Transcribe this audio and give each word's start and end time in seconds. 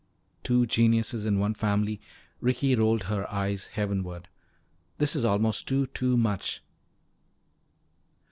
"Two 0.41 0.65
geniuses 0.65 1.27
in 1.27 1.37
one 1.37 1.53
family." 1.53 2.01
Ricky 2.39 2.73
rolled 2.73 3.03
her 3.03 3.31
eyes 3.31 3.67
heavenward. 3.67 4.29
"This 4.97 5.15
is 5.15 5.23
almost 5.23 5.67
too, 5.67 5.85
too 5.85 6.17
much!" 6.17 6.63